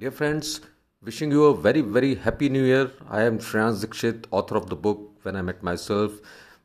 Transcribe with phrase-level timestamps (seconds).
[0.00, 0.62] Dear friends,
[1.04, 2.90] wishing you a very, very happy new year.
[3.10, 6.12] I am Shreyans Dikshit, author of the book When I Met Myself.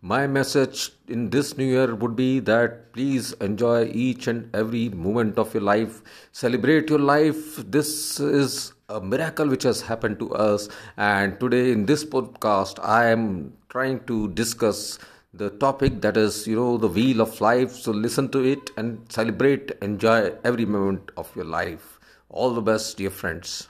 [0.02, 5.38] My message in this new year would be that please enjoy each and every moment
[5.38, 6.02] of your life.
[6.32, 7.58] Celebrate your life.
[7.58, 10.70] This is a miracle which has happened to us.
[10.96, 14.98] And today in this podcast, I am trying to discuss
[15.34, 17.74] the topic that is, you know, the wheel of life.
[17.74, 21.95] So listen to it and celebrate, enjoy every moment of your life.
[22.42, 23.70] All the best, dear friends.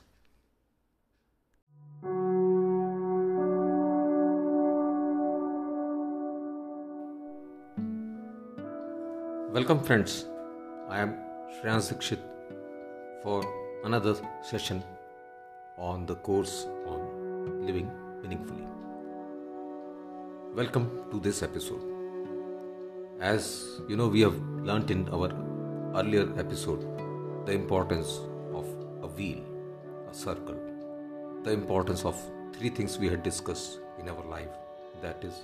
[9.57, 10.25] Welcome, friends.
[10.89, 11.13] I am
[11.53, 12.25] Shreyans Dikshit
[13.21, 13.37] for
[13.83, 14.83] another session
[15.77, 17.91] on the course on living
[18.23, 18.67] meaningfully.
[20.55, 21.83] Welcome to this episode.
[23.21, 25.29] As you know, we have learnt in our
[25.93, 26.87] earlier episode
[27.45, 28.21] the importance
[29.05, 29.41] a wheel,
[30.11, 30.59] a circle,
[31.43, 32.19] the importance of
[32.53, 34.53] three things we had discussed in our life
[35.01, 35.35] that is,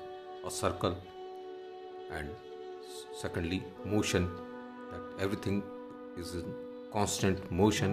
[0.50, 0.96] a circle,
[2.12, 2.30] and
[3.22, 4.30] secondly, motion,
[4.92, 5.64] that everything
[6.18, 6.54] is in
[6.92, 7.92] constant motion,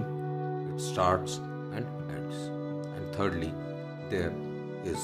[0.74, 1.36] it starts
[1.74, 2.38] and ends,
[2.94, 3.52] and thirdly,
[4.12, 4.32] there
[4.84, 5.02] is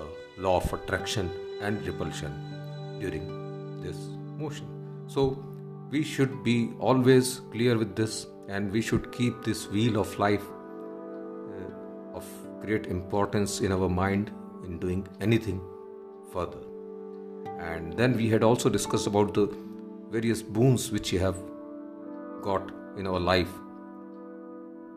[0.00, 1.30] a law of attraction
[1.60, 2.32] and repulsion
[2.98, 3.28] during
[3.84, 4.00] this
[4.42, 4.66] motion.
[5.06, 5.22] So,
[5.90, 10.42] we should be always clear with this and we should keep this wheel of life
[10.42, 12.24] uh, of
[12.60, 14.30] great importance in our mind
[14.64, 15.60] in doing anything
[16.32, 16.58] further.
[17.58, 19.46] And then we had also discussed about the
[20.10, 21.36] various boons which we have
[22.42, 23.48] got in our life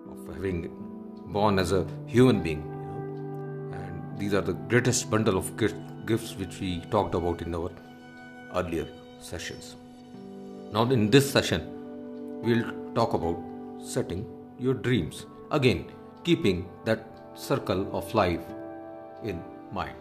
[0.10, 0.72] of having
[1.28, 6.60] born as a human being you and these are the greatest bundle of gifts which
[6.60, 7.72] we talked about in our
[8.56, 8.88] earlier
[9.20, 9.76] sessions.
[10.72, 11.62] Now in this session
[12.42, 13.38] we'll talk about
[13.94, 14.26] setting
[14.60, 15.86] your dreams again
[16.24, 18.46] keeping that circle of life
[19.24, 19.96] in mind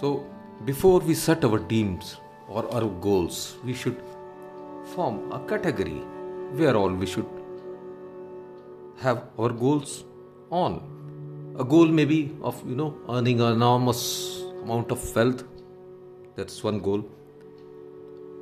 [0.00, 0.24] so
[0.64, 2.16] before we set our dreams
[2.48, 3.96] or our goals, we should
[4.94, 6.00] form a category
[6.58, 7.26] where all we should
[9.00, 10.04] have our goals
[10.50, 10.80] on.
[11.58, 15.44] A goal may be of you know earning an enormous amount of wealth.
[16.36, 17.04] That's one goal.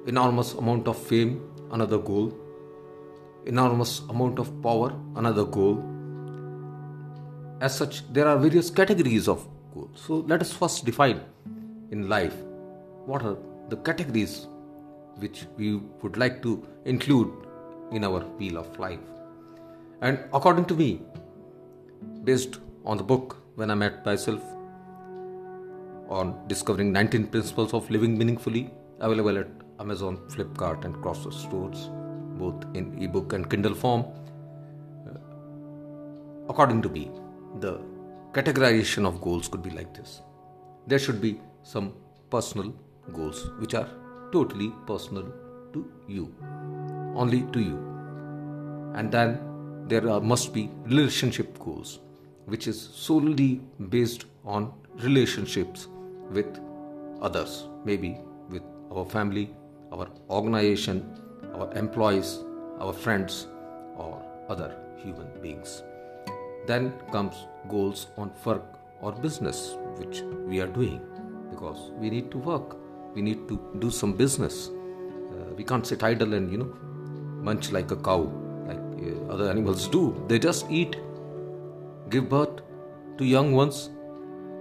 [0.06, 2.32] Enormous amount of fame, another goal.
[3.47, 5.83] Enormous amount of power, another goal.
[7.61, 10.03] As such, there are various categories of goals.
[10.06, 11.21] So let us first define
[11.91, 12.34] in life,
[13.06, 13.37] what are
[13.69, 14.47] the categories
[15.17, 17.33] which we would like to include
[17.93, 19.01] in our wheel of life?
[20.01, 21.03] And according to me,
[22.25, 24.41] based on the book When I Met Myself,
[26.09, 31.91] on discovering 19 principles of living meaningfully, available at Amazon, Flipkart, and Crossroads stores,
[32.43, 34.03] both in ebook and Kindle form.
[35.11, 35.19] Uh,
[36.49, 37.05] according to me,
[37.61, 37.75] the
[38.33, 40.21] categorization of goals could be like this
[40.87, 41.93] there should be some
[42.31, 42.73] personal
[43.12, 43.89] goals which are
[44.33, 45.27] totally personal
[45.73, 46.34] to you,
[47.15, 47.77] only to you.
[48.95, 49.39] And then
[49.87, 52.01] there are, must be relationship goals,
[52.47, 55.87] which is solely based on relationships
[56.31, 56.59] with
[57.21, 58.19] others, maybe
[58.49, 59.55] with our family,
[59.93, 61.19] our organization,
[61.60, 62.38] our employees,
[62.81, 63.47] our friends,
[63.97, 65.82] or other human beings.
[66.66, 68.65] Then comes goals on work
[69.00, 71.00] or business, which we are doing
[71.50, 72.76] because we need to work.
[73.15, 74.71] We need to do some business.
[74.71, 76.72] Uh, we can't sit idle and you know
[77.48, 78.21] munch like a cow
[78.66, 80.03] like uh, other animals do.
[80.28, 80.97] They just eat
[82.10, 82.60] give birth
[83.19, 83.91] to young ones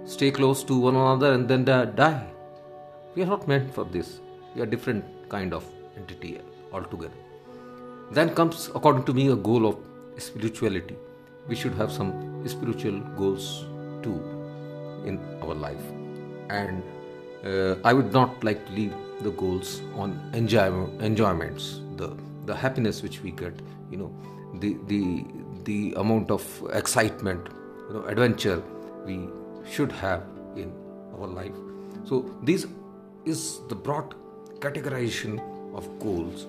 [0.04, 2.26] stay close to one another and then die.
[3.14, 4.20] We are not meant for this.
[4.54, 5.64] We are different kind of
[5.96, 6.38] entity
[6.72, 7.14] altogether.
[8.10, 9.76] Then comes according to me a goal of
[10.18, 10.96] spirituality.
[11.48, 13.64] We should have some spiritual goals
[14.02, 14.18] too
[15.04, 15.82] in our life.
[16.48, 16.82] And
[17.44, 22.16] uh, I would not like to leave the goals on enjoy, enjoyments, the
[22.46, 23.54] the happiness which we get,
[23.90, 24.12] you know,
[24.60, 25.24] the the
[25.64, 27.48] the amount of excitement,
[27.88, 28.62] you know, adventure
[29.06, 29.28] we
[29.70, 30.22] should have
[30.56, 30.72] in
[31.18, 31.52] our life.
[32.04, 32.66] So this
[33.24, 34.14] is the broad
[34.58, 35.40] categorization
[35.74, 36.46] of goals,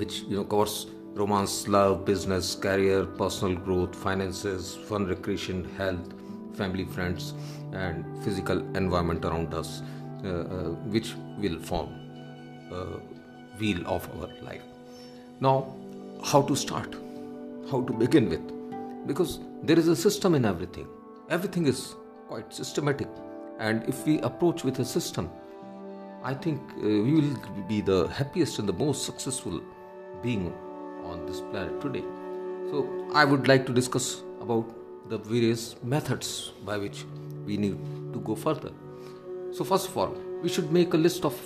[0.00, 6.12] which you know covers romance, love, business, career, personal growth, finances, fun, recreation, health,
[6.54, 7.34] family, friends
[7.72, 9.82] and physical environment around us,
[10.24, 10.44] uh, uh,
[10.94, 11.88] which will form
[12.72, 12.84] a
[13.58, 14.62] wheel of our life.
[15.40, 15.74] Now,
[16.24, 16.94] how to start?
[17.70, 19.06] How to begin with?
[19.06, 20.88] Because there is a system in everything.
[21.28, 21.94] Everything is
[22.28, 23.08] quite systematic,
[23.58, 25.30] and if we approach with a system,
[26.22, 27.36] I think uh, we will
[27.68, 29.60] be the happiest and the most successful
[30.22, 30.52] being
[31.04, 32.04] on this planet today.
[32.70, 34.66] So I would like to discuss about
[35.08, 37.04] the various methods by which
[37.44, 37.78] we need
[38.12, 38.70] to go further.
[39.52, 41.40] So first of all, we should make a list of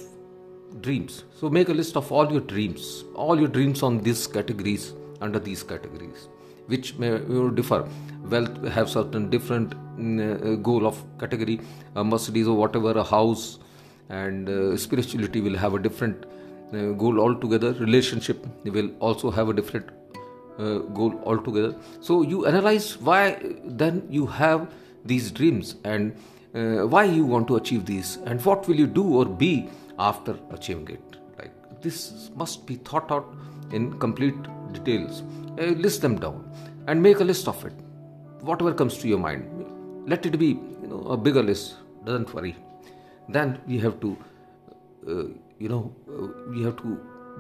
[0.81, 1.25] dreams.
[1.39, 5.39] So make a list of all your dreams, all your dreams on these categories under
[5.39, 6.29] these categories,
[6.67, 7.19] which may
[7.55, 7.89] differ.
[8.25, 11.61] Wealth have certain different uh, goal of category,
[11.95, 13.59] a Mercedes or whatever, a house,
[14.09, 16.27] and uh, spirituality will have a different
[16.93, 17.73] goal altogether.
[17.75, 19.91] Relationship will also have a different
[20.59, 21.75] uh, goal altogether.
[22.01, 24.69] So you analyze why then you have
[25.05, 26.17] these dreams and
[26.55, 29.69] uh, why you want to achieve these and what will you do or be
[29.99, 31.17] after achieving it.
[31.39, 33.35] Like this must be thought out
[33.73, 34.35] in complete
[34.73, 35.23] details.
[35.59, 36.51] Uh, list them down
[36.87, 37.73] and make a list of it.
[38.41, 39.45] Whatever comes to your mind,
[40.07, 40.49] let it be
[40.83, 41.77] you know a bigger list.
[42.05, 42.57] Doesn't worry.
[43.29, 44.17] Then we have to
[45.09, 45.25] uh,
[45.65, 45.85] you know
[46.15, 46.91] uh, we have to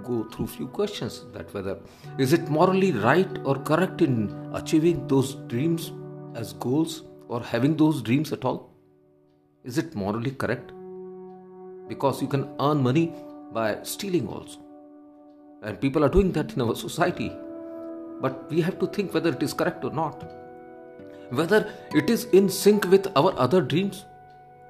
[0.09, 1.75] go through few questions that whether
[2.19, 4.15] is it morally right or correct in
[4.61, 5.93] achieving those dreams
[6.35, 8.71] as goals or having those dreams at all?
[9.65, 10.73] Is it morally correct?
[11.88, 13.12] Because you can earn money
[13.53, 14.59] by stealing also.
[15.62, 17.31] And people are doing that in our society.
[18.21, 20.23] But we have to think whether it is correct or not.
[21.31, 24.05] Whether it is in sync with our other dreams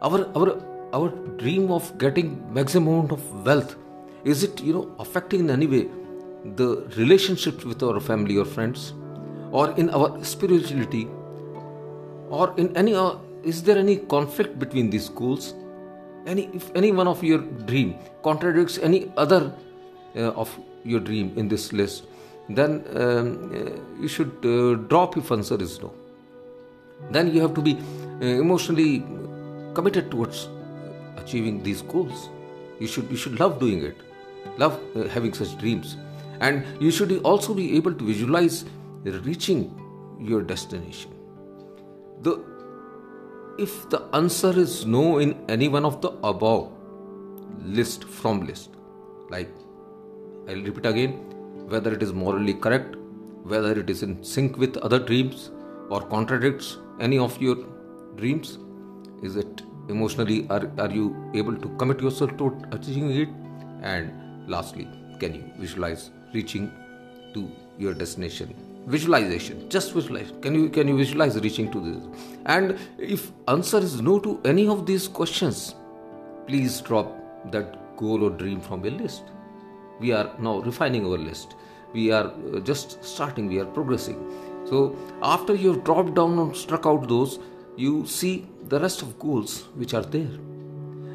[0.02, 1.08] our our our
[1.42, 3.74] dream of getting maximum amount of wealth
[4.32, 5.82] is it you know affecting in any way
[6.60, 8.92] the relationships with our family or friends
[9.50, 11.04] or in our spirituality
[12.30, 15.54] or in any uh, is there any conflict between these goals
[16.26, 19.42] any if any one of your dream contradicts any other
[20.16, 22.04] uh, of your dream in this list
[22.48, 25.92] then um, uh, you should uh, drop if answer is no.
[27.10, 27.78] Then you have to be
[28.20, 29.02] uh, emotionally
[29.74, 30.48] committed towards
[31.16, 32.28] achieving these goals.
[32.78, 33.96] You should you should love doing it.
[34.58, 35.96] Love uh, having such dreams.
[36.40, 38.64] And you should also be able to visualize
[39.04, 39.72] reaching
[40.18, 41.12] your destination.
[42.22, 42.42] The
[43.58, 46.72] if the answer is no in any one of the above
[47.64, 48.70] list from list
[49.30, 49.50] like
[50.48, 51.12] i'll repeat again
[51.68, 52.96] whether it is morally correct
[53.44, 55.50] whether it is in sync with other dreams
[55.88, 57.56] or contradicts any of your
[58.16, 58.58] dreams
[59.22, 63.28] is it emotionally are, are you able to commit yourself to achieving it?
[63.82, 64.88] And lastly
[65.18, 66.70] can you visualize reaching
[67.34, 68.54] to your destination?
[68.86, 70.32] Visualization just visualize.
[70.42, 72.28] Can you can you visualize reaching to this?
[72.46, 75.74] And if answer is no to any of these questions
[76.46, 77.12] please drop
[77.50, 79.24] that goal or dream from your list.
[80.00, 81.56] We are now refining our list.
[81.92, 83.46] We are uh, just starting.
[83.46, 84.18] We are progressing.
[84.66, 87.38] So after you have dropped down and struck out those
[87.76, 90.34] you see the rest of goals which are there.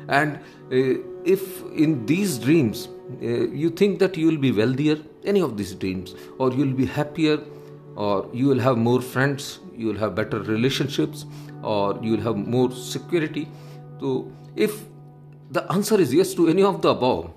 [0.08, 0.38] And
[0.72, 2.88] uh, if in these dreams
[3.22, 3.26] uh,
[3.64, 6.86] you think that you will be wealthier any of these dreams or you will be
[6.86, 7.40] happier
[7.96, 11.26] or you will have more friends you will have better relationships
[11.64, 13.48] or you will have more security
[14.00, 14.80] so if
[15.52, 17.32] the answer is yes to any of the above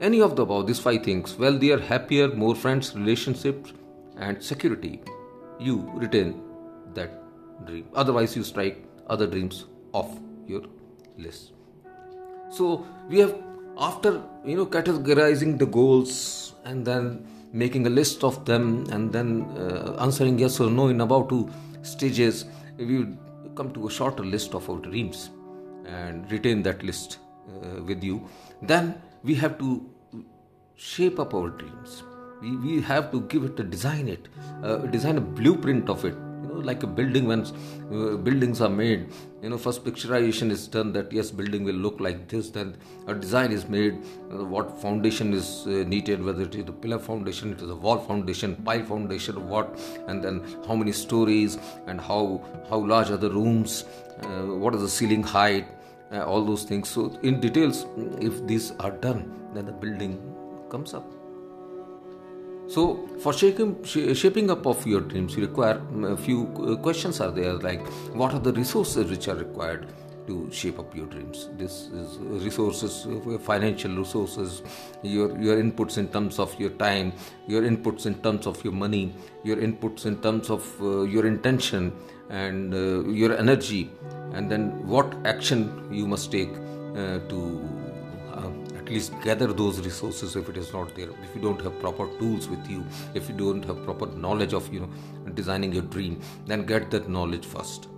[0.00, 3.72] any of the above these five things wealthier happier more friends relationships
[4.18, 5.00] and security
[5.58, 6.40] you retain
[6.94, 7.22] that
[7.64, 7.86] dream.
[7.94, 10.10] Otherwise you strike other dreams off
[10.46, 10.62] your
[11.16, 11.52] list.
[12.50, 13.34] So we have
[13.78, 19.42] after you know categorizing the goals and then making a list of them and then
[19.56, 21.50] uh, answering yes or no in about two
[21.82, 22.44] stages
[22.78, 23.06] we
[23.54, 25.30] come to a shorter list of our dreams
[25.86, 28.28] and retain that list uh, with you.
[28.62, 29.88] Then we have to
[30.74, 32.02] shape up our dreams.
[32.42, 34.28] We, we have to give it a design it
[34.62, 36.14] uh, design a blueprint of it
[36.62, 39.08] like a building when uh, buildings are made.
[39.42, 43.14] You know first picturization is done that yes building will look like this then a
[43.14, 44.02] design is made.
[44.30, 47.74] Uh, what foundation is uh, needed whether it is a pillar foundation it is a
[47.74, 53.16] wall foundation pile foundation what and then how many stories and how how large are
[53.16, 53.84] the rooms
[54.22, 55.66] uh, what is the ceiling height
[56.12, 56.88] uh, all those things.
[56.88, 57.86] So in details
[58.20, 60.18] if these are done then the building
[60.70, 61.04] comes up
[62.68, 67.20] so, for shaping, shaping up of your dreams, you require mm, a few uh, questions
[67.20, 69.86] are there like what are the resources which are required
[70.26, 71.48] to shape up your dreams?
[71.56, 74.62] This is resources, uh, financial resources,
[75.02, 77.12] your your inputs in terms of your time,
[77.46, 81.92] your inputs in terms of your money, your inputs in terms of uh, your intention
[82.30, 83.90] and uh, your energy,
[84.32, 86.50] and then what action you must take
[86.96, 87.85] uh, to
[88.86, 91.08] at least gather those resources if it is not there.
[91.08, 94.72] If you don't have proper tools with you if you don't have proper knowledge of
[94.72, 97.88] you know designing your dream then get that knowledge first.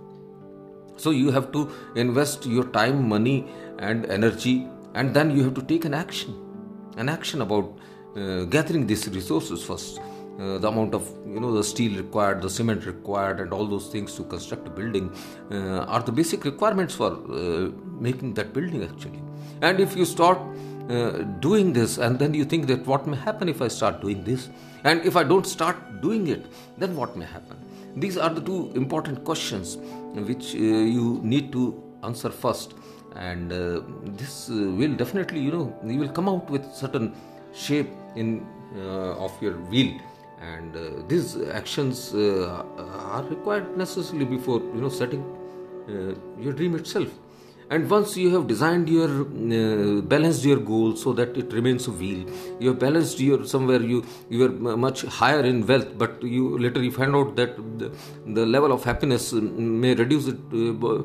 [0.97, 5.61] So you have to invest your time money and energy and then you have to
[5.61, 6.33] take an action.
[6.97, 7.77] An action about
[8.15, 9.99] uh, gathering these resources first.
[9.99, 13.87] Uh, the amount of you know the steel required the cement required and all those
[13.87, 15.13] things to construct a building
[15.51, 17.69] uh, are the basic requirements for uh,
[17.99, 19.21] making that building actually.
[19.61, 20.39] And if you start
[20.89, 24.23] uh, doing this and then you think that what may happen if i start doing
[24.23, 24.49] this?
[24.83, 26.45] And if i don't start doing it
[26.77, 27.57] then what may happen?
[27.95, 29.77] These are the two important questions
[30.29, 32.73] which uh, you need to answer first.
[33.15, 37.15] And uh, this uh, will definitely you know you will come out with certain
[37.53, 39.99] shape in uh, of your wheel.
[40.41, 45.23] And uh, these actions uh, are required necessarily before you know setting
[45.89, 47.09] uh, your dream itself
[47.69, 51.91] and once you have designed your uh, balanced your goal so that it remains a
[51.91, 52.21] wheel
[52.59, 56.81] you have balanced your somewhere you you are much higher in wealth but you later
[56.81, 57.91] you find out that the,
[58.39, 59.41] the level of happiness uh,
[59.85, 61.01] may reduce it uh,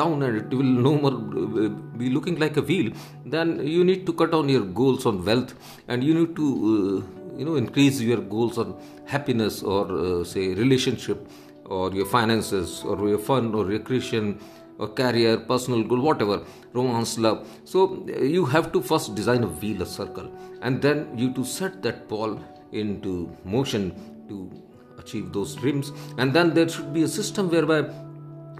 [0.00, 1.16] down and it will no more
[1.64, 1.68] uh,
[2.02, 2.92] be looking like a wheel
[3.24, 5.54] then you need to cut down your goals on wealth
[5.88, 8.74] and you need to uh, you know increase your goals on
[9.06, 11.28] happiness or uh, say relationship
[11.64, 14.38] or your finances or your fun or recreation
[14.80, 17.46] or career personal goal whatever romance love.
[17.64, 18.06] So
[18.38, 20.32] you have to first design a wheel a circle
[20.62, 22.40] and then you to set that ball
[22.72, 23.84] into motion
[24.28, 24.50] to
[24.98, 25.92] achieve those dreams.
[26.18, 27.80] And then there should be a system whereby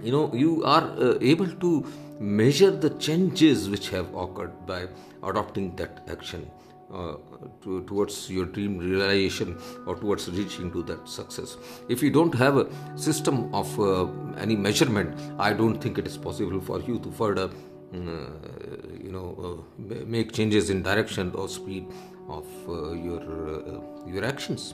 [0.03, 1.85] you know you are uh, able to
[2.19, 4.87] measure the changes which have occurred by
[5.23, 6.49] adopting that action
[6.93, 7.15] uh,
[7.63, 11.57] to, towards your dream realization or towards reaching to that success.
[11.89, 14.07] If you don't have a system of uh,
[14.37, 17.47] any measurement i don't think it is possible for you to further
[17.93, 21.85] mm, uh, you know uh, make changes in direction or speed
[22.27, 22.45] of
[23.07, 23.21] your
[24.13, 24.73] your actions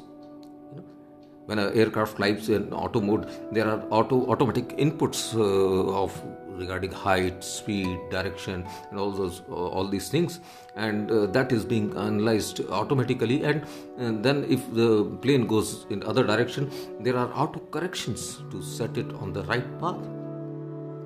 [1.47, 6.21] when an aircraft flies in auto mode there are auto automatic inputs uh, of
[6.57, 10.39] regarding height speed direction and all those uh, all these things.
[10.75, 13.43] And uh, that is being analyzed automatically.
[13.43, 13.65] And,
[13.97, 18.97] and then if the plane goes in other direction there are auto corrections to set
[18.97, 20.01] it on the right path.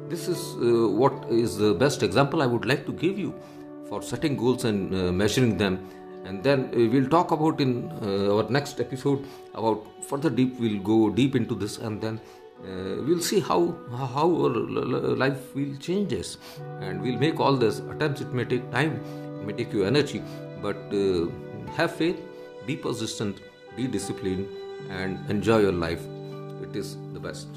[0.10, 3.34] This is uh, what is the best example I would like to give you
[3.88, 5.88] for setting goals and uh, measuring them.
[6.26, 10.60] And then uh, we'll talk about in uh, our next episode about further deep.
[10.60, 12.20] We'll go deep into this, and then
[12.64, 14.50] uh, we'll see how how our
[15.24, 16.38] life will changes,
[16.80, 18.22] and we'll make all this attempts.
[18.22, 19.02] It may take time,
[19.40, 20.24] it may take you energy,
[20.62, 21.28] but uh,
[21.76, 22.22] have faith,
[22.68, 23.42] be persistent,
[23.76, 24.48] be disciplined,
[24.90, 26.06] and enjoy your life.
[26.62, 27.48] It is the best.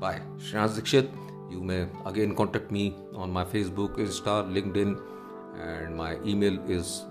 [0.00, 0.20] Bye.
[0.38, 1.08] Shreyans Dikshit.
[1.50, 4.98] You may again contact me on my Facebook, Insta, LinkedIn,
[5.60, 7.04] and my email is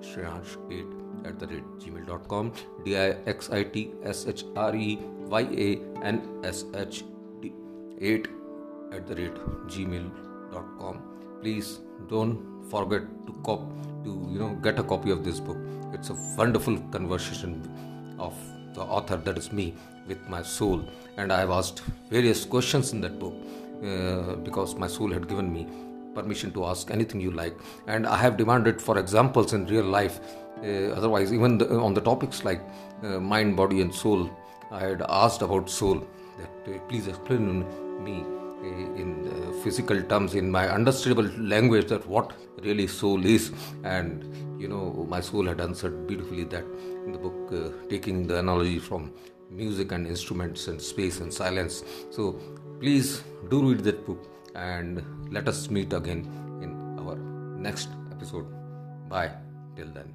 [0.00, 2.52] dikshitshreyansh8 at the rate gmail.com.
[2.84, 7.04] D I X I T S H R E Y A N S H
[7.40, 7.52] D
[8.00, 8.28] 8
[8.92, 9.34] at the rate
[9.66, 11.02] gmail.com.
[11.42, 13.60] Please don't forget to cop
[14.04, 15.56] to you know get a copy of this book.
[15.92, 17.62] It's a wonderful conversation
[18.18, 18.34] of
[18.74, 19.74] the author that is me
[20.06, 20.82] with my soul
[21.16, 23.34] and i have asked various questions in that book
[23.84, 25.66] uh, because my soul had given me
[26.18, 27.56] permission to ask anything you like.
[27.86, 30.20] And i have demanded for examples in real life.
[30.58, 32.62] Uh, otherwise even the, on the topics like
[33.04, 34.28] uh, mind body and soul
[34.72, 36.00] i had asked about soul
[36.40, 37.44] that uh, please explain
[38.06, 38.16] me
[38.60, 42.32] uh, in uh, physical terms in my understandable language that what
[42.64, 43.52] really soul is.
[43.84, 44.24] And
[44.60, 46.64] you know my soul had answered beautifully that
[47.06, 49.12] in the book uh, taking the analogy from
[49.48, 51.84] music and instruments and space and silence.
[52.10, 52.32] So
[52.80, 55.02] please do read that book and
[55.32, 56.24] let us meet again
[56.62, 57.16] in our
[57.58, 58.46] next episode.
[59.08, 59.32] Bye.
[59.76, 60.12] Till then